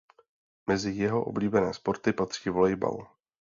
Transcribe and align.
Mezi 0.67 0.91
jeho 0.91 1.25
oblíbené 1.25 1.73
sporty 1.73 2.13
patří 2.13 2.49
volejbal. 2.49 3.07